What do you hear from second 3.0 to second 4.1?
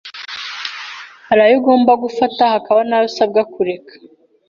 usabwa kureka